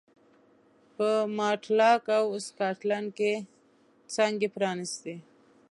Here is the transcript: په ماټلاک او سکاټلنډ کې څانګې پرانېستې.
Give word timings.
په 0.95 1.09
ماټلاک 1.37 2.03
او 2.19 2.25
سکاټلنډ 2.47 3.09
کې 3.17 3.33
څانګې 4.13 4.47
پرانېستې. 4.55 5.15